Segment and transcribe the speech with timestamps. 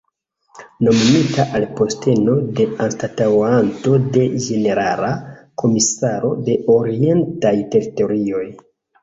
[0.85, 5.13] Nomumita al posteno de anstataŭanto de ĝenerala
[5.65, 8.45] komisaro de Orientaj Teritorioj.